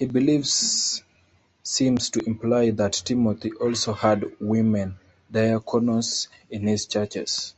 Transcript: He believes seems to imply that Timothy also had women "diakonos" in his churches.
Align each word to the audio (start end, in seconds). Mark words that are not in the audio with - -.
He 0.00 0.06
believes 0.06 1.04
seems 1.62 2.10
to 2.10 2.24
imply 2.26 2.70
that 2.70 2.94
Timothy 3.04 3.52
also 3.52 3.92
had 3.92 4.24
women 4.40 4.98
"diakonos" 5.32 6.26
in 6.50 6.66
his 6.66 6.86
churches. 6.86 7.54